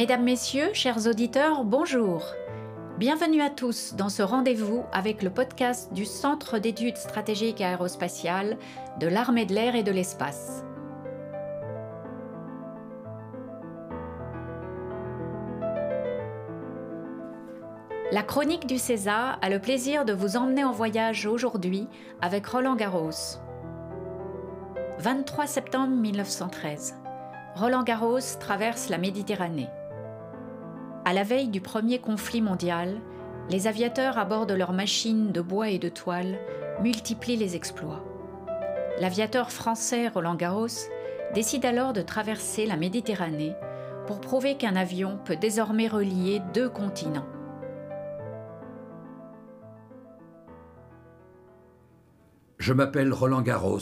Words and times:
Mesdames, 0.00 0.24
Messieurs, 0.24 0.70
chers 0.72 1.06
auditeurs, 1.06 1.62
bonjour. 1.62 2.24
Bienvenue 2.96 3.42
à 3.42 3.50
tous 3.50 3.92
dans 3.96 4.08
ce 4.08 4.22
rendez-vous 4.22 4.82
avec 4.92 5.22
le 5.22 5.28
podcast 5.28 5.92
du 5.92 6.06
Centre 6.06 6.58
d'études 6.58 6.96
stratégiques 6.96 7.60
aérospatiales 7.60 8.56
de 8.98 9.06
l'armée 9.06 9.44
de 9.44 9.52
l'air 9.52 9.74
et 9.76 9.82
de 9.82 9.90
l'espace. 9.90 10.64
La 18.10 18.22
chronique 18.22 18.66
du 18.66 18.78
César 18.78 19.38
a 19.42 19.50
le 19.50 19.58
plaisir 19.58 20.06
de 20.06 20.14
vous 20.14 20.38
emmener 20.38 20.64
en 20.64 20.72
voyage 20.72 21.26
aujourd'hui 21.26 21.88
avec 22.22 22.46
Roland 22.46 22.74
Garros. 22.74 23.36
23 24.98 25.46
septembre 25.46 25.94
1913. 25.94 26.96
Roland 27.54 27.82
Garros 27.82 28.38
traverse 28.40 28.88
la 28.88 28.96
Méditerranée. 28.96 29.68
À 31.06 31.14
la 31.14 31.22
veille 31.22 31.48
du 31.48 31.62
premier 31.62 31.98
conflit 31.98 32.42
mondial, 32.42 33.00
les 33.48 33.66
aviateurs 33.66 34.18
à 34.18 34.26
bord 34.26 34.46
de 34.46 34.52
leurs 34.52 34.74
machines 34.74 35.32
de 35.32 35.40
bois 35.40 35.70
et 35.70 35.78
de 35.78 35.88
toile 35.88 36.38
multiplient 36.82 37.36
les 37.36 37.56
exploits. 37.56 38.04
L'aviateur 39.00 39.50
français 39.50 40.08
Roland 40.08 40.34
Garros 40.34 40.66
décide 41.34 41.64
alors 41.64 41.94
de 41.94 42.02
traverser 42.02 42.66
la 42.66 42.76
Méditerranée 42.76 43.54
pour 44.06 44.20
prouver 44.20 44.56
qu'un 44.56 44.76
avion 44.76 45.18
peut 45.24 45.36
désormais 45.36 45.88
relier 45.88 46.42
deux 46.52 46.68
continents. 46.68 47.26
Je 52.58 52.74
m'appelle 52.74 53.10
Roland 53.14 53.40
Garros. 53.40 53.78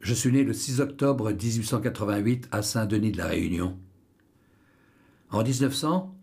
Je 0.00 0.14
suis 0.14 0.32
né 0.32 0.44
le 0.44 0.54
6 0.54 0.80
octobre 0.80 1.30
1888 1.30 2.48
à 2.52 2.62
Saint-Denis 2.62 3.12
de 3.12 3.18
la 3.18 3.26
Réunion. 3.26 3.76
En 5.30 5.42
1900, 5.42 6.14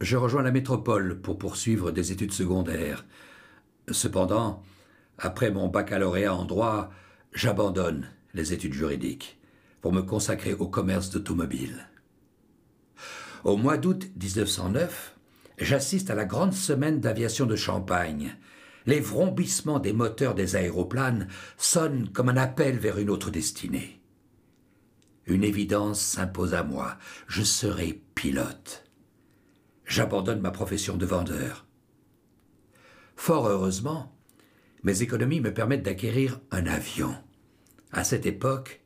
je 0.00 0.16
rejoins 0.16 0.42
la 0.42 0.52
métropole 0.52 1.20
pour 1.20 1.38
poursuivre 1.38 1.90
des 1.90 2.12
études 2.12 2.32
secondaires. 2.32 3.04
Cependant, 3.90 4.62
après 5.18 5.50
mon 5.50 5.68
baccalauréat 5.68 6.34
en 6.34 6.44
droit, 6.44 6.90
j'abandonne 7.32 8.08
les 8.34 8.52
études 8.52 8.74
juridiques 8.74 9.38
pour 9.80 9.92
me 9.92 10.02
consacrer 10.02 10.54
au 10.54 10.68
commerce 10.68 11.10
d'automobiles. 11.10 11.88
Au 13.44 13.56
mois 13.56 13.76
d'août 13.76 14.08
1909, 14.20 15.16
j'assiste 15.58 16.10
à 16.10 16.14
la 16.14 16.24
grande 16.24 16.54
semaine 16.54 17.00
d'aviation 17.00 17.46
de 17.46 17.56
Champagne, 17.56 18.36
les 18.86 19.00
vrombissements 19.00 19.78
des 19.78 19.92
moteurs 19.92 20.34
des 20.34 20.56
aéroplanes 20.56 21.28
sonnent 21.56 22.08
comme 22.08 22.28
un 22.28 22.36
appel 22.36 22.78
vers 22.78 22.98
une 22.98 23.10
autre 23.10 23.30
destinée. 23.30 24.01
Une 25.26 25.44
évidence 25.44 26.00
s'impose 26.00 26.54
à 26.54 26.64
moi, 26.64 26.96
je 27.28 27.42
serai 27.42 28.02
pilote. 28.14 28.84
J'abandonne 29.86 30.40
ma 30.40 30.50
profession 30.50 30.96
de 30.96 31.06
vendeur. 31.06 31.66
Fort 33.14 33.46
heureusement, 33.46 34.16
mes 34.82 35.02
économies 35.02 35.40
me 35.40 35.54
permettent 35.54 35.84
d'acquérir 35.84 36.40
un 36.50 36.66
avion. 36.66 37.14
À 37.92 38.02
cette 38.02 38.26
époque, 38.26 38.80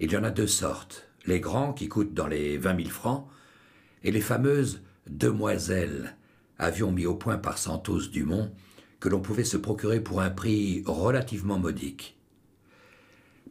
il 0.00 0.10
y 0.10 0.16
en 0.16 0.24
a 0.24 0.30
deux 0.30 0.46
sortes, 0.46 1.08
les 1.26 1.40
grands 1.40 1.74
qui 1.74 1.88
coûtent 1.88 2.14
dans 2.14 2.28
les 2.28 2.56
vingt 2.56 2.74
mille 2.74 2.90
francs, 2.90 3.28
et 4.04 4.10
les 4.10 4.20
fameuses 4.20 4.82
demoiselles, 5.06 6.16
avions 6.58 6.92
mis 6.92 7.04
au 7.04 7.14
point 7.14 7.36
par 7.36 7.58
Santos 7.58 8.08
Dumont, 8.10 8.52
que 9.00 9.08
l'on 9.08 9.20
pouvait 9.20 9.44
se 9.44 9.56
procurer 9.56 10.00
pour 10.00 10.22
un 10.22 10.30
prix 10.30 10.82
relativement 10.86 11.58
modique. 11.58 12.18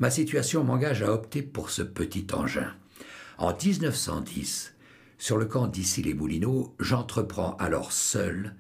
Ma 0.02 0.10
situation 0.10 0.64
m'engage 0.64 1.04
à 1.04 1.14
opter 1.14 1.44
pour 1.44 1.70
ce 1.70 1.84
petit 1.84 2.26
engin. 2.34 2.74
En 3.38 3.56
1910, 3.56 4.74
sur 5.20 5.38
le 5.38 5.46
camp 5.46 5.68
d'Issy-les-Moulineaux, 5.68 6.76
j'entreprends 6.80 7.56
alors 7.58 7.92
seul 7.92 8.56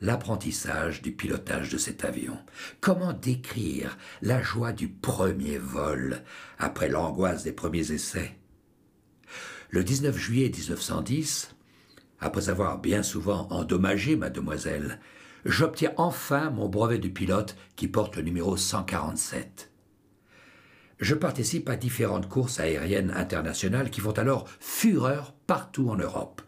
l'apprentissage 0.00 1.02
du 1.02 1.10
pilotage 1.10 1.68
de 1.70 1.78
cet 1.78 2.04
avion. 2.04 2.38
Comment 2.80 3.12
décrire 3.12 3.98
la 4.22 4.40
joie 4.40 4.72
du 4.72 4.86
premier 4.86 5.58
vol 5.58 6.22
après 6.60 6.88
l'angoisse 6.88 7.42
des 7.42 7.50
premiers 7.52 7.90
essais? 7.90 8.38
Le 9.70 9.82
19 9.82 10.16
juillet 10.16 10.48
1910, 10.48 11.56
après 12.20 12.50
avoir 12.50 12.78
bien 12.78 13.02
souvent 13.02 13.48
endommagé 13.50 14.14
mademoiselle, 14.14 15.00
j'obtiens 15.44 15.92
enfin 15.96 16.50
mon 16.50 16.68
brevet 16.68 16.98
de 16.98 17.08
pilote 17.08 17.56
qui 17.74 17.88
porte 17.88 18.14
le 18.14 18.22
numéro 18.22 18.56
147. 18.56 19.73
Je 21.00 21.14
participe 21.14 21.68
à 21.68 21.76
différentes 21.76 22.28
courses 22.28 22.60
aériennes 22.60 23.10
internationales 23.10 23.90
qui 23.90 24.00
font 24.00 24.12
alors 24.12 24.48
fureur 24.60 25.32
partout 25.46 25.88
en 25.90 25.96
Europe. 25.96 26.42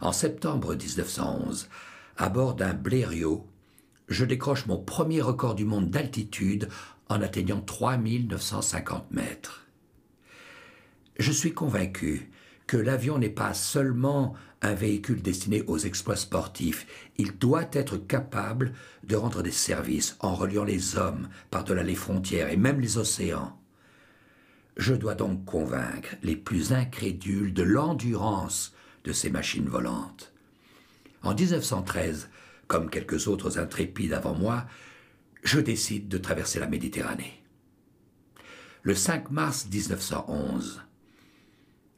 En 0.00 0.12
septembre 0.12 0.74
1911, 0.74 1.68
à 2.16 2.28
bord 2.28 2.54
d'un 2.54 2.74
Blériot, 2.74 3.46
je 4.08 4.24
décroche 4.24 4.66
mon 4.66 4.78
premier 4.78 5.20
record 5.20 5.54
du 5.54 5.64
monde 5.64 5.90
d'altitude 5.90 6.68
en 7.08 7.22
atteignant 7.22 7.60
3950 7.60 9.10
mètres. 9.10 9.66
Je 11.18 11.30
suis 11.30 11.52
convaincu 11.52 12.30
que 12.72 12.78
l'avion 12.78 13.18
n'est 13.18 13.28
pas 13.28 13.52
seulement 13.52 14.32
un 14.62 14.72
véhicule 14.72 15.20
destiné 15.20 15.62
aux 15.66 15.76
exploits 15.76 16.16
sportifs, 16.16 16.86
il 17.18 17.36
doit 17.36 17.68
être 17.70 17.98
capable 17.98 18.72
de 19.04 19.14
rendre 19.14 19.42
des 19.42 19.50
services 19.50 20.16
en 20.20 20.34
reliant 20.34 20.64
les 20.64 20.96
hommes 20.96 21.28
par-delà 21.50 21.82
les 21.82 21.94
frontières 21.94 22.48
et 22.48 22.56
même 22.56 22.80
les 22.80 22.96
océans. 22.96 23.60
Je 24.78 24.94
dois 24.94 25.14
donc 25.14 25.44
convaincre 25.44 26.16
les 26.22 26.34
plus 26.34 26.72
incrédules 26.72 27.52
de 27.52 27.62
l'endurance 27.62 28.72
de 29.04 29.12
ces 29.12 29.28
machines 29.28 29.68
volantes. 29.68 30.32
En 31.22 31.34
1913, 31.34 32.30
comme 32.68 32.88
quelques 32.88 33.28
autres 33.28 33.58
intrépides 33.58 34.14
avant 34.14 34.34
moi, 34.34 34.64
je 35.42 35.60
décide 35.60 36.08
de 36.08 36.16
traverser 36.16 36.58
la 36.58 36.68
Méditerranée. 36.68 37.42
Le 38.80 38.94
5 38.94 39.30
mars 39.30 39.68
1911, 39.70 40.80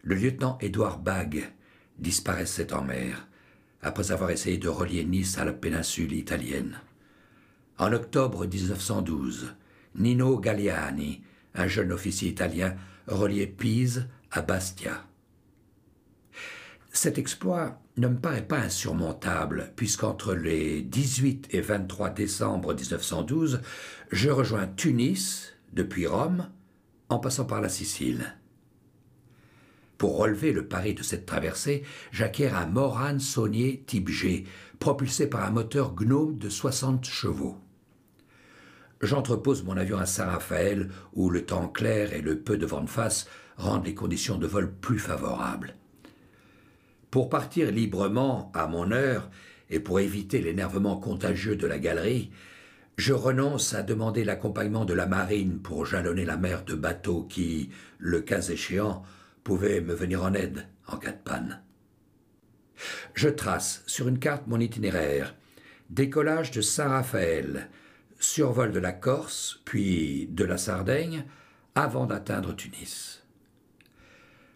le 0.05 0.15
lieutenant 0.15 0.59
Édouard 0.61 0.99
Bagg 0.99 1.51
disparaissait 1.99 2.73
en 2.73 2.83
mer, 2.83 3.27
après 3.83 4.13
avoir 4.13 4.31
essayé 4.31 4.59
de 4.59 4.69
relier 4.69 5.05
Nice 5.05 5.39
à 5.39 5.45
la 5.45 5.53
péninsule 5.53 6.13
italienne. 6.13 6.79
En 7.79 7.93
octobre 7.93 8.47
1912, 8.47 9.55
Nino 9.97 10.39
Galliani, 10.39 11.23
un 11.55 11.67
jeune 11.67 11.93
officier 11.93 12.29
italien, 12.29 12.77
reliait 13.07 13.47
Pise 13.47 14.07
à 14.31 14.43
Bastia. 14.43 15.05
Cet 16.93 17.19
exploit 17.19 17.81
ne 17.97 18.09
me 18.09 18.17
paraît 18.17 18.47
pas 18.47 18.59
insurmontable, 18.59 19.73
puisqu'entre 19.75 20.35
les 20.35 20.83
18 20.83 21.49
et 21.51 21.61
23 21.61 22.11
décembre 22.11 22.75
1912, 22.75 23.61
je 24.13 24.31
rejoins 24.31 24.67
Tunis, 24.67 25.55
depuis 25.73 26.07
Rome, 26.07 26.49
en 27.09 27.19
passant 27.19 27.45
par 27.45 27.61
la 27.61 27.69
Sicile. 27.69 28.37
Pour 29.99 30.19
relever 30.19 30.53
le 30.53 30.67
pari 30.67 30.95
de 30.95 31.03
cette 31.03 31.27
traversée, 31.27 31.85
j'acquiers 32.11 32.49
un 32.49 32.67
Morane 32.67 33.21
Saunier 33.21 33.85
type 33.87 34.09
G, 34.09 34.45
propulsé 34.79 35.29
par 35.29 35.45
un 35.45 35.51
moteur 35.51 35.95
Gnome 35.95 36.39
de 36.39 36.49
60 36.49 37.05
chevaux. 37.05 37.57
J'entrepose 39.01 39.65
mon 39.65 39.77
avion 39.77 39.99
à 39.99 40.07
Saint-Raphaël, 40.07 40.91
où 41.13 41.31
le 41.31 41.45
temps 41.45 41.69
clair 41.69 42.13
et 42.13 42.23
le 42.23 42.39
peu 42.39 42.57
de 42.57 42.67
vent 42.67 42.81
de 42.81 42.89
face 42.89 43.29
rendent 43.57 43.87
les 43.87 43.95
conditions 43.95 44.39
de 44.39 44.47
vol 44.47 44.73
plus 44.73 44.99
favorables. 44.99 45.77
Pour 47.11 47.29
partir 47.29 47.71
librement, 47.71 48.51
à 48.55 48.67
mon 48.67 48.91
heure, 48.91 49.31
et 49.71 49.79
pour 49.79 50.01
éviter 50.01 50.41
l'énervement 50.41 50.97
contagieux 50.97 51.57
de 51.57 51.67
la 51.67 51.79
galerie, 51.79 52.31
je 52.97 53.13
renonce 53.13 53.75
à 53.75 53.83
demander 53.83 54.25
l'accompagnement 54.25 54.85
de 54.85 54.95
la 54.95 55.07
marine 55.07 55.59
pour 55.61 55.85
jalonner 55.87 56.25
la 56.25 56.37
mer 56.37 56.65
de 56.65 56.75
bateaux 56.75 57.25
qui, 57.25 57.71
le 57.99 58.21
cas 58.21 58.41
échéant, 58.41 59.03
pouvait 59.45 59.81
me 59.81 59.95
venir 59.95 60.25
en 60.25 60.35
aide 60.35 60.67
en 60.89 60.97
cas 60.97 61.13
de 61.13 61.23
panne. 61.23 61.63
Je 63.15 63.29
trace 63.29 63.85
sur 63.87 64.09
une 64.09 64.19
carte 64.19 64.47
mon 64.47 64.59
itinéraire. 64.59 65.35
Décollage 65.91 66.51
de 66.51 66.63
Saint-Raphaël, 66.63 67.69
survol 68.19 68.73
de 68.73 68.81
la 68.81 68.93
Corse, 68.93 69.61
puis 69.65 70.27
de 70.31 70.45
la 70.45 70.57
Sardaigne, 70.57 71.25
avant 71.75 72.07
d'atteindre 72.07 72.57
Tunis. 72.57 73.23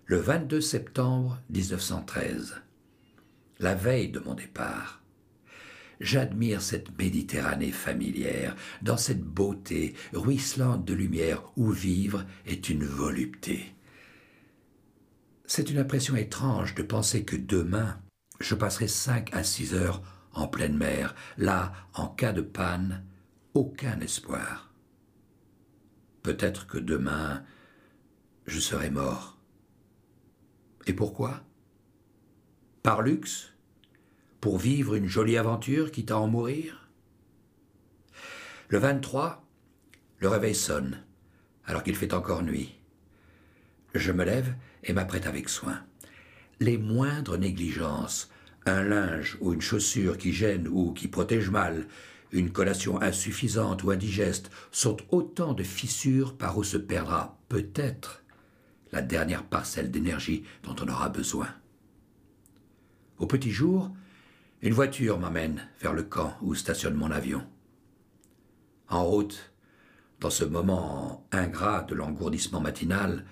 Le 0.07 0.17
22 0.17 0.61
septembre 0.61 1.41
1913, 1.51 2.63
la 3.59 3.75
veille 3.75 4.09
de 4.09 4.21
mon 4.21 4.35
départ, 4.35 5.03
j'admire 6.01 6.63
cette 6.63 6.97
Méditerranée 6.99 7.73
familière, 7.73 8.57
dans 8.81 8.97
cette 8.97 9.23
beauté 9.23 9.95
ruisselante 10.15 10.85
de 10.85 10.95
lumière 10.95 11.43
où 11.57 11.71
vivre 11.71 12.25
est 12.47 12.71
une 12.71 12.85
volupté. 12.85 13.75
C'est 15.51 15.71
une 15.71 15.79
impression 15.79 16.15
étrange 16.15 16.75
de 16.75 16.83
penser 16.83 17.25
que 17.25 17.35
demain, 17.35 17.99
je 18.39 18.55
passerai 18.55 18.87
cinq 18.87 19.35
à 19.35 19.43
six 19.43 19.73
heures 19.73 20.03
en 20.35 20.47
pleine 20.47 20.77
mer, 20.77 21.15
là, 21.39 21.73
en 21.95 22.07
cas 22.07 22.33
de 22.33 22.43
panne, 22.43 23.03
aucun 23.55 23.99
espoir. 24.01 24.71
Peut-être 26.23 26.67
que 26.67 26.77
demain, 26.77 27.43
je 28.47 28.61
serai 28.61 28.91
mort. 28.91 29.39
Et 30.87 30.93
pourquoi? 30.93 31.43
Par 32.83 33.01
luxe? 33.01 33.55
Pour 34.43 34.59
vivre 34.59 34.97
une 34.97 35.09
jolie 35.09 35.39
aventure 35.39 35.91
quitte 35.91 36.11
à 36.11 36.19
en 36.19 36.29
mourir? 36.29 36.91
Le 38.69 38.79
23, 38.79 39.43
le 40.19 40.29
réveil 40.29 40.55
sonne, 40.55 41.03
alors 41.65 41.83
qu'il 41.83 41.97
fait 41.97 42.13
encore 42.13 42.43
nuit. 42.43 42.78
Je 43.99 44.13
me 44.13 44.25
lève 44.25 44.55
et 44.85 44.93
m'apprête 44.93 45.27
avec 45.27 45.49
soin. 45.49 45.81
Les 46.61 46.79
moindres 46.79 47.37
négligences, 47.37 48.31
un 48.65 48.85
linge 48.85 49.37
ou 49.41 49.53
une 49.53 49.61
chaussure 49.61 50.17
qui 50.17 50.33
gêne 50.33 50.69
ou 50.69 50.93
qui 50.93 51.09
protège 51.09 51.51
mal, 51.51 51.89
une 52.31 52.53
collation 52.53 53.03
insuffisante 53.03 53.83
ou 53.83 53.91
indigeste, 53.91 54.51
sont 54.71 54.99
autant 55.11 55.53
de 55.53 55.65
fissures 55.65 56.37
par 56.37 56.57
où 56.59 56.63
se 56.63 56.77
perdra 56.77 57.39
peut-être 57.49 58.23
la 58.93 59.03
dernière 59.03 59.43
parcelle 59.43 59.91
d'énergie 59.91 60.45
dont 60.63 60.77
on 60.81 60.89
aura 60.89 61.09
besoin. 61.09 61.49
Au 63.19 63.27
petit 63.27 63.51
jour, 63.51 63.91
une 64.63 64.75
voiture 64.75 65.19
m'amène 65.19 65.67
vers 65.81 65.93
le 65.93 66.05
camp 66.05 66.37
où 66.41 66.55
stationne 66.55 66.95
mon 66.95 67.11
avion. 67.11 67.45
En 68.89 69.05
route, 69.05 69.53
dans 70.21 70.31
ce 70.31 70.45
moment 70.45 71.27
ingrat 71.33 71.83
de 71.83 71.97
l'engourdissement 71.97 72.61
matinal, 72.61 73.25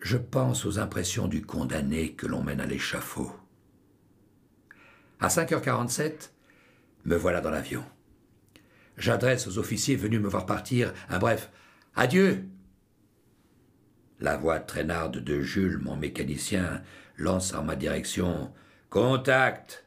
je 0.00 0.16
pense 0.16 0.64
aux 0.64 0.78
impressions 0.78 1.28
du 1.28 1.42
condamné 1.42 2.12
que 2.12 2.26
l'on 2.26 2.42
mène 2.42 2.60
à 2.60 2.66
l'échafaud. 2.66 3.30
À 5.20 5.28
5h47, 5.28 6.30
me 7.04 7.16
voilà 7.16 7.40
dans 7.40 7.50
l'avion. 7.50 7.84
J'adresse 8.96 9.46
aux 9.46 9.58
officiers 9.58 9.96
venus 9.96 10.20
me 10.20 10.28
voir 10.28 10.46
partir 10.46 10.92
un 11.08 11.18
bref 11.18 11.50
Adieu 11.94 12.44
La 14.20 14.36
voix 14.36 14.60
traînarde 14.60 15.18
de 15.18 15.40
Jules, 15.40 15.78
mon 15.78 15.96
mécanicien, 15.96 16.82
lance 17.16 17.54
en 17.54 17.64
ma 17.64 17.76
direction 17.76 18.52
Contact 18.88 19.86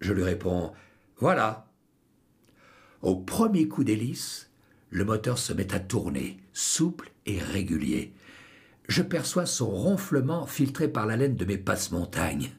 Je 0.00 0.12
lui 0.12 0.22
réponds 0.22 0.72
Voilà. 1.16 1.66
Au 3.00 3.16
premier 3.16 3.68
coup 3.68 3.84
d'hélice, 3.84 4.50
le 4.90 5.04
moteur 5.04 5.38
se 5.38 5.52
met 5.52 5.74
à 5.74 5.80
tourner, 5.80 6.38
souple 6.52 7.10
et 7.26 7.38
régulier. 7.38 8.14
Je 8.92 9.00
perçois 9.00 9.46
son 9.46 9.70
ronflement 9.70 10.44
filtré 10.44 10.86
par 10.86 11.06
la 11.06 11.16
laine 11.16 11.34
de 11.34 11.46
mes 11.46 11.56
passe-montagnes. 11.56 12.50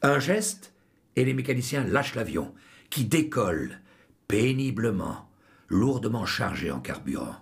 Un 0.00 0.18
geste, 0.18 0.72
et 1.16 1.24
les 1.26 1.34
mécaniciens 1.34 1.84
lâchent 1.84 2.14
l'avion, 2.14 2.54
qui 2.88 3.04
décolle, 3.04 3.78
péniblement, 4.26 5.28
lourdement 5.68 6.24
chargé 6.24 6.70
en 6.70 6.80
carburant. 6.80 7.36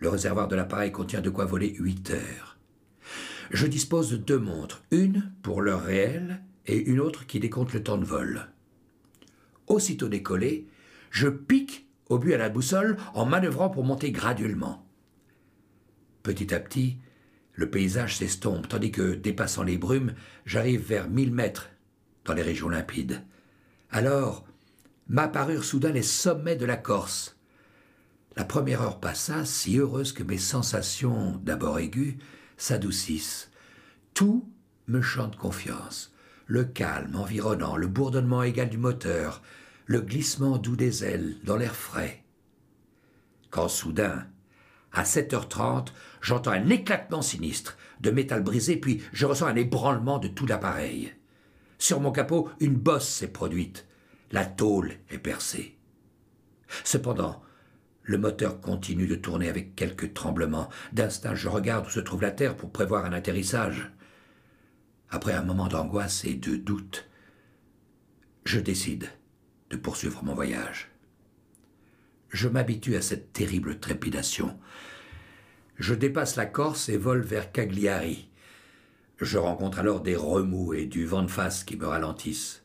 Le 0.00 0.08
réservoir 0.08 0.48
de 0.48 0.56
l'appareil 0.56 0.90
contient 0.90 1.20
de 1.20 1.30
quoi 1.30 1.44
voler 1.44 1.72
huit 1.78 2.10
heures. 2.10 2.58
Je 3.52 3.68
dispose 3.68 4.10
de 4.10 4.16
deux 4.16 4.40
montres, 4.40 4.82
une 4.90 5.30
pour 5.42 5.62
l'heure 5.62 5.84
réelle 5.84 6.42
et 6.66 6.78
une 6.78 6.98
autre 6.98 7.28
qui 7.28 7.38
décompte 7.38 7.74
le 7.74 7.84
temps 7.84 7.98
de 7.98 8.04
vol. 8.04 8.48
Aussitôt 9.68 10.08
décollé, 10.08 10.66
je 11.12 11.28
pique 11.28 11.86
au 12.08 12.18
but 12.18 12.34
à 12.34 12.38
la 12.38 12.48
boussole 12.48 12.96
en 13.14 13.24
manœuvrant 13.24 13.70
pour 13.70 13.84
monter 13.84 14.10
graduellement. 14.10 14.81
Petit 16.22 16.54
à 16.54 16.60
petit, 16.60 16.98
le 17.54 17.70
paysage 17.70 18.16
s'estompe, 18.16 18.68
tandis 18.68 18.92
que, 18.92 19.14
dépassant 19.14 19.62
les 19.62 19.78
brumes, 19.78 20.14
j'arrive 20.46 20.86
vers 20.86 21.08
mille 21.08 21.32
mètres 21.32 21.68
dans 22.24 22.34
les 22.34 22.42
régions 22.42 22.68
limpides. 22.68 23.22
Alors, 23.90 24.46
m'apparurent 25.08 25.64
soudain 25.64 25.92
les 25.92 26.02
sommets 26.02 26.56
de 26.56 26.64
la 26.64 26.76
Corse. 26.76 27.36
La 28.36 28.44
première 28.44 28.80
heure 28.80 29.00
passa, 29.00 29.44
si 29.44 29.78
heureuse 29.78 30.12
que 30.12 30.22
mes 30.22 30.38
sensations, 30.38 31.38
d'abord 31.42 31.78
aiguës, 31.78 32.14
s'adoucissent. 32.56 33.50
Tout 34.14 34.48
me 34.86 35.02
chante 35.02 35.36
confiance. 35.36 36.14
Le 36.46 36.64
calme 36.64 37.16
environnant, 37.16 37.76
le 37.76 37.88
bourdonnement 37.88 38.42
égal 38.42 38.70
du 38.70 38.78
moteur, 38.78 39.42
le 39.86 40.00
glissement 40.00 40.58
doux 40.58 40.76
des 40.76 41.04
ailes 41.04 41.36
dans 41.44 41.56
l'air 41.56 41.76
frais. 41.76 42.24
Quand 43.50 43.68
soudain, 43.68 44.26
à 44.92 45.04
7h30, 45.04 45.88
j'entends 46.20 46.50
un 46.52 46.68
éclatement 46.68 47.22
sinistre 47.22 47.76
de 48.00 48.10
métal 48.10 48.42
brisé, 48.42 48.76
puis 48.76 49.02
je 49.12 49.26
ressens 49.26 49.46
un 49.46 49.56
ébranlement 49.56 50.18
de 50.18 50.28
tout 50.28 50.46
l'appareil. 50.46 51.12
Sur 51.78 52.00
mon 52.00 52.12
capot, 52.12 52.48
une 52.60 52.76
bosse 52.76 53.08
s'est 53.08 53.32
produite. 53.32 53.86
La 54.30 54.44
tôle 54.44 54.92
est 55.10 55.18
percée. 55.18 55.78
Cependant, 56.84 57.42
le 58.02 58.18
moteur 58.18 58.60
continue 58.60 59.06
de 59.06 59.14
tourner 59.14 59.48
avec 59.48 59.74
quelques 59.74 60.14
tremblements. 60.14 60.68
D'instinct, 60.92 61.34
je 61.34 61.48
regarde 61.48 61.86
où 61.86 61.90
se 61.90 62.00
trouve 62.00 62.22
la 62.22 62.30
Terre 62.30 62.56
pour 62.56 62.70
prévoir 62.70 63.04
un 63.04 63.12
atterrissage. 63.12 63.90
Après 65.10 65.32
un 65.32 65.42
moment 65.42 65.68
d'angoisse 65.68 66.24
et 66.24 66.34
de 66.34 66.56
doute, 66.56 67.08
je 68.44 68.58
décide 68.58 69.10
de 69.70 69.76
poursuivre 69.76 70.22
mon 70.24 70.34
voyage. 70.34 70.91
Je 72.32 72.48
m'habitue 72.48 72.96
à 72.96 73.02
cette 73.02 73.34
terrible 73.34 73.78
trépidation. 73.78 74.58
Je 75.76 75.94
dépasse 75.94 76.36
la 76.36 76.46
Corse 76.46 76.88
et 76.88 76.96
vole 76.96 77.20
vers 77.20 77.52
Cagliari. 77.52 78.30
Je 79.20 79.36
rencontre 79.36 79.78
alors 79.78 80.00
des 80.00 80.16
remous 80.16 80.72
et 80.72 80.86
du 80.86 81.04
vent 81.04 81.22
de 81.22 81.30
face 81.30 81.62
qui 81.62 81.76
me 81.76 81.86
ralentissent. 81.86 82.64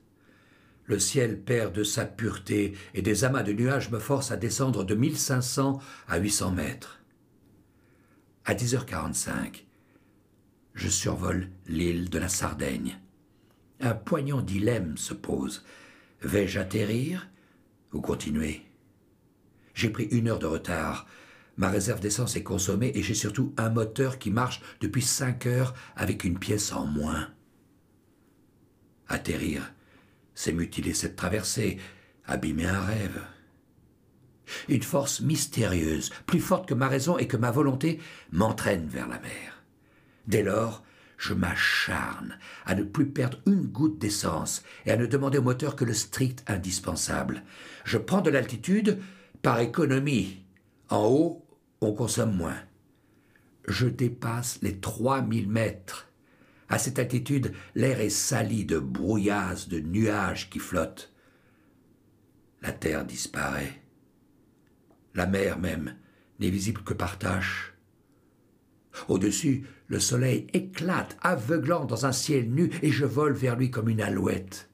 Le 0.85 0.99
ciel 0.99 1.41
perd 1.41 1.75
de 1.75 1.83
sa 1.83 2.05
pureté 2.05 2.77
et 2.93 3.01
des 3.01 3.25
amas 3.25 3.43
de 3.43 3.51
nuages 3.51 3.91
me 3.91 3.99
forcent 3.99 4.31
à 4.31 4.37
descendre 4.37 4.85
de 4.85 4.95
1500 4.95 5.79
à 6.07 6.17
800 6.17 6.51
mètres. 6.51 7.01
À 8.45 8.53
10h45, 8.53 9.65
je 10.75 10.87
survole 10.87 11.49
l'île 11.67 12.09
de 12.09 12.19
la 12.19 12.29
Sardaigne. 12.29 12.97
Un 13.81 13.95
poignant 13.95 14.41
dilemme 14.41 14.97
se 14.97 15.13
pose. 15.13 15.65
Vais-je 16.21 16.57
atterrir 16.57 17.27
ou 17.91 17.99
continuer? 17.99 18.66
J'ai 19.77 19.91
pris 19.91 20.05
une 20.05 20.27
heure 20.27 20.39
de 20.39 20.47
retard. 20.47 21.05
Ma 21.55 21.69
réserve 21.69 21.99
d'essence 21.99 22.35
est 22.35 22.41
consommée 22.41 22.91
et 22.95 23.03
j'ai 23.03 23.13
surtout 23.13 23.53
un 23.57 23.69
moteur 23.69 24.17
qui 24.17 24.31
marche 24.31 24.59
depuis 24.81 25.03
cinq 25.03 25.45
heures 25.45 25.75
avec 25.95 26.23
une 26.23 26.39
pièce 26.39 26.73
en 26.73 26.87
moins. 26.87 27.27
Atterrir, 29.07 29.71
c'est 30.33 30.51
mutiler 30.51 30.95
cette 30.95 31.15
traversée, 31.15 31.77
abîmer 32.25 32.65
un 32.65 32.81
rêve. 32.81 33.21
Une 34.67 34.81
force 34.81 35.21
mystérieuse, 35.21 36.09
plus 36.25 36.39
forte 36.39 36.67
que 36.67 36.73
ma 36.73 36.87
raison 36.87 37.19
et 37.19 37.27
que 37.27 37.37
ma 37.37 37.51
volonté, 37.51 37.99
m'entraîne 38.31 38.87
vers 38.87 39.07
la 39.07 39.19
mer. 39.19 39.61
Dès 40.25 40.41
lors, 40.41 40.83
je 41.17 41.35
m'acharne 41.35 42.39
à 42.65 42.73
ne 42.73 42.81
plus 42.83 43.09
perdre 43.09 43.37
une 43.45 43.67
goutte 43.67 43.99
d'essence 43.99 44.63
et 44.87 44.91
à 44.91 44.97
ne 44.97 45.05
demander 45.05 45.37
au 45.37 45.43
moteur 45.43 45.75
que 45.75 45.85
le 45.85 45.93
strict 45.93 46.43
indispensable. 46.47 47.43
Je 47.85 47.99
prends 47.99 48.21
de 48.21 48.31
l'altitude 48.31 48.99
par 49.47 49.61
économie. 49.61 50.43
En 50.89 51.05
haut, 51.05 51.47
on 51.79 51.93
consomme 51.93 52.35
moins. 52.35 52.59
Je 53.65 53.87
dépasse 53.87 54.59
les 54.61 54.77
3000 54.77 55.47
mètres. 55.47 56.11
À 56.67 56.77
cette 56.77 56.99
altitude, 56.99 57.53
l'air 57.73 58.01
est 58.01 58.09
sali 58.09 58.65
de 58.65 58.77
brouillasses, 58.77 59.69
de 59.69 59.79
nuages 59.79 60.49
qui 60.49 60.59
flottent. 60.59 61.13
La 62.61 62.73
terre 62.73 63.05
disparaît. 63.05 63.81
La 65.15 65.27
mer 65.27 65.59
même 65.59 65.95
n'est 66.41 66.49
visible 66.49 66.83
que 66.83 66.93
par 66.93 67.17
taches. 67.17 67.73
Au-dessus, 69.07 69.63
le 69.87 70.01
soleil 70.01 70.47
éclate, 70.51 71.17
aveuglant 71.21 71.85
dans 71.85 72.05
un 72.05 72.11
ciel 72.11 72.51
nu, 72.51 72.69
et 72.81 72.91
je 72.91 73.05
vole 73.05 73.31
vers 73.31 73.55
lui 73.55 73.71
comme 73.71 73.87
une 73.87 74.01
alouette. 74.01 74.69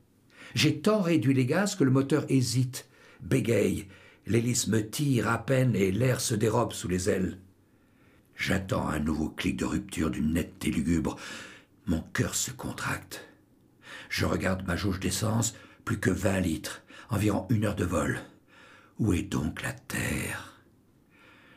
J'ai 0.55 0.81
tant 0.81 0.99
réduit 0.99 1.35
les 1.35 1.45
gaz 1.45 1.75
que 1.75 1.83
le 1.83 1.91
moteur 1.91 2.25
hésite, 2.27 2.89
bégaye, 3.21 3.87
L'hélice 4.25 4.67
me 4.67 4.87
tire 4.89 5.27
à 5.27 5.37
peine 5.37 5.75
et 5.75 5.91
l'air 5.91 6.21
se 6.21 6.35
dérobe 6.35 6.73
sous 6.73 6.87
les 6.87 7.09
ailes. 7.09 7.37
J'attends 8.35 8.87
un 8.87 8.99
nouveau 8.99 9.29
clic 9.29 9.57
de 9.57 9.65
rupture 9.65 10.09
d'une 10.09 10.33
nette 10.33 10.63
lugubre. 10.65 11.17
Mon 11.85 12.01
cœur 12.13 12.33
se 12.35 12.51
contracte. 12.51 13.25
Je 14.09 14.25
regarde 14.25 14.65
ma 14.65 14.75
jauge 14.75 14.99
d'essence, 14.99 15.55
plus 15.85 15.99
que 15.99 16.09
vingt 16.09 16.39
litres, 16.39 16.83
environ 17.09 17.45
une 17.49 17.65
heure 17.65 17.75
de 17.75 17.85
vol. 17.85 18.19
Où 18.99 19.13
est 19.13 19.23
donc 19.23 19.61
la 19.61 19.73
terre? 19.73 20.53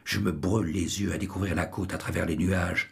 Je 0.04 0.20
me 0.20 0.32
brûle 0.32 0.72
les 0.72 1.02
yeux 1.02 1.12
à 1.12 1.18
découvrir 1.18 1.54
la 1.54 1.66
côte 1.66 1.94
à 1.94 1.98
travers 1.98 2.26
les 2.26 2.36
nuages. 2.36 2.90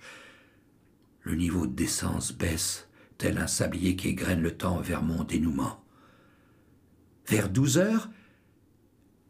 Le 1.22 1.34
niveau 1.34 1.66
d'essence 1.66 2.32
baisse, 2.32 2.88
tel 3.18 3.38
un 3.38 3.46
sablier 3.46 3.96
qui 3.96 4.08
égrène 4.08 4.42
le 4.42 4.56
temps 4.56 4.80
vers 4.80 5.02
mon 5.02 5.24
dénouement. 5.24 5.82
Vers 7.26 7.48
douze 7.48 7.78
heures, 7.78 8.10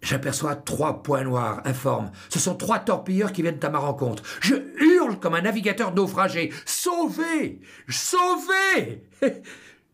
J'aperçois 0.05 0.55
trois 0.55 1.03
points 1.03 1.25
noirs 1.25 1.63
informes. 1.65 2.13
Ce 2.29 2.39
sont 2.39 2.55
trois 2.55 2.79
torpilleurs 2.79 3.33
qui 3.33 3.41
viennent 3.41 3.65
à 3.65 3.71
ma 3.71 3.79
rencontre. 3.79 4.23
Je 4.41 4.55
hurle 4.79 5.19
comme 5.19 5.35
un 5.35 5.41
navigateur 5.41 5.95
naufragé. 5.95 6.53
Sauvez 6.67 7.61
Sauvez 7.89 9.03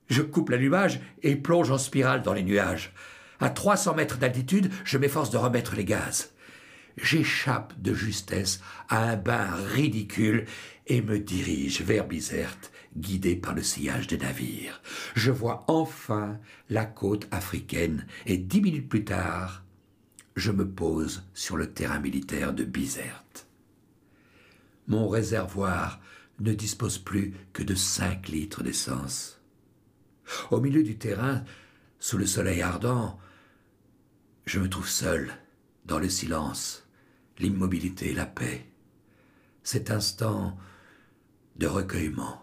Je 0.09 0.23
coupe 0.23 0.51
l'allumage 0.51 1.01
et 1.23 1.37
plonge 1.37 1.71
en 1.71 1.79
spirale 1.79 2.23
dans 2.23 2.33
les 2.33 2.43
nuages. 2.43 2.93
À 3.39 3.51
300 3.51 3.95
mètres 3.95 4.19
d'altitude, 4.19 4.73
je 4.85 4.99
m'efforce 4.99 5.31
de 5.31 5.39
remettre 5.39 5.77
les 5.77 5.85
gaz. 5.85 6.33
J'échappe 7.01 7.81
de 7.81 7.95
justesse 7.95 8.61
à 8.89 9.05
un 9.05 9.17
bain 9.17 9.47
ridicule 9.73 10.45
et 10.89 11.03
me 11.03 11.21
dirige 11.21 11.83
vers 11.83 12.05
Bizerte, 12.05 12.73
guidé 12.97 13.37
par 13.37 13.55
le 13.55 13.63
sillage 13.63 14.09
des 14.09 14.19
navires. 14.19 14.83
Je 15.15 15.31
vois 15.31 15.65
enfin 15.69 16.37
la 16.69 16.85
côte 16.85 17.29
africaine 17.31 18.07
et 18.27 18.39
dix 18.39 18.61
minutes 18.61 18.89
plus 18.89 19.05
tard, 19.05 19.63
je 20.37 20.51
me 20.51 20.69
pose 20.69 21.25
sur 21.35 21.57
le 21.57 21.73
terrain 21.73 21.99
militaire 21.99 22.53
de 22.53 22.65
Bizerte. 22.65 23.47
Mon 24.87 25.09
réservoir 25.09 26.01
ne 26.41 26.53
dispose 26.53 26.99
plus 26.99 27.35
que 27.53 27.63
de 27.63 27.75
cinq 27.75 28.29
litres 28.29 28.63
d'essence. 28.63 29.41
Au 30.51 30.61
milieu 30.61 30.83
du 30.83 30.97
terrain, 30.97 31.45
sous 31.99 32.17
le 32.17 32.27
soleil 32.27 32.63
ardent, 32.63 33.19
je 34.47 34.59
me 34.59 34.69
trouve 34.69 34.89
seul, 34.89 35.33
dans 35.85 35.99
le 35.99 36.09
silence, 36.09 36.87
l'immobilité, 37.39 38.15
la 38.15 38.27
paix. 38.27 38.67
Cet 39.63 39.91
instant 39.91 40.57
de 41.57 41.67
recueillement. 41.67 42.43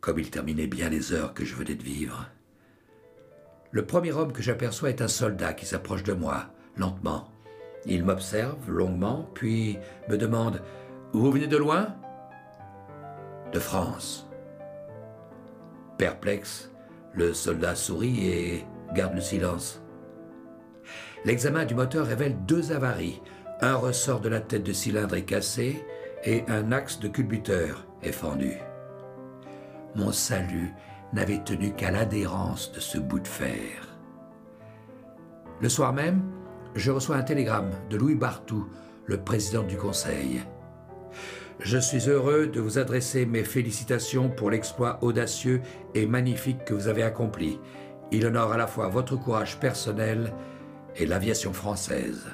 Comme 0.00 0.18
il 0.18 0.30
terminait 0.30 0.66
bien 0.66 0.88
les 0.88 1.12
heures 1.12 1.34
que 1.34 1.44
je 1.44 1.54
venais 1.54 1.74
de 1.74 1.82
vivre. 1.82 2.28
Le 3.72 3.86
premier 3.86 4.12
homme 4.12 4.32
que 4.32 4.42
j'aperçois 4.42 4.90
est 4.90 5.00
un 5.00 5.08
soldat 5.08 5.52
qui 5.52 5.64
s'approche 5.64 6.02
de 6.02 6.12
moi, 6.12 6.46
lentement. 6.76 7.28
Il 7.86 8.04
m'observe 8.04 8.68
longuement, 8.68 9.28
puis 9.34 9.78
me 10.08 10.18
demande 10.18 10.60
Vous 11.12 11.30
venez 11.30 11.46
de 11.46 11.56
loin 11.56 11.94
De 13.52 13.60
France. 13.60 14.28
Perplexe, 15.98 16.70
le 17.14 17.32
soldat 17.32 17.76
sourit 17.76 18.28
et 18.28 18.66
garde 18.92 19.14
le 19.14 19.20
silence. 19.20 19.80
L'examen 21.24 21.64
du 21.64 21.74
moteur 21.74 22.06
révèle 22.06 22.36
deux 22.46 22.72
avaries. 22.72 23.22
Un 23.60 23.74
ressort 23.74 24.20
de 24.20 24.28
la 24.28 24.40
tête 24.40 24.64
de 24.64 24.72
cylindre 24.72 25.14
est 25.14 25.24
cassé 25.24 25.84
et 26.24 26.44
un 26.48 26.72
axe 26.72 26.98
de 26.98 27.08
culbuteur 27.08 27.86
est 28.02 28.12
fendu. 28.12 28.54
Mon 29.94 30.12
salut 30.12 30.72
n'avait 31.12 31.42
tenu 31.44 31.72
qu'à 31.72 31.90
l'adhérence 31.90 32.72
de 32.72 32.80
ce 32.80 32.98
bout 32.98 33.20
de 33.20 33.28
fer. 33.28 33.96
Le 35.60 35.68
soir 35.68 35.92
même, 35.92 36.22
je 36.74 36.90
reçois 36.90 37.16
un 37.16 37.22
télégramme 37.22 37.70
de 37.90 37.96
Louis 37.96 38.14
Bartou, 38.14 38.66
le 39.06 39.18
président 39.18 39.62
du 39.62 39.76
Conseil. 39.76 40.42
Je 41.58 41.76
suis 41.76 42.08
heureux 42.08 42.46
de 42.46 42.60
vous 42.60 42.78
adresser 42.78 43.26
mes 43.26 43.44
félicitations 43.44 44.30
pour 44.30 44.50
l'exploit 44.50 44.98
audacieux 45.02 45.60
et 45.94 46.06
magnifique 46.06 46.64
que 46.64 46.72
vous 46.72 46.88
avez 46.88 47.02
accompli. 47.02 47.58
Il 48.12 48.24
honore 48.26 48.52
à 48.52 48.56
la 48.56 48.66
fois 48.66 48.88
votre 48.88 49.16
courage 49.16 49.58
personnel 49.58 50.32
et 50.96 51.04
l'aviation 51.04 51.52
française. 51.52 52.24